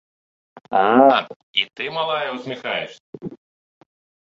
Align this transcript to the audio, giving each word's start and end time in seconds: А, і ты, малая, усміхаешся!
А, 0.79 0.81
і 1.61 1.67
ты, 1.75 1.83
малая, 1.99 2.27
усміхаешся! 2.39 3.01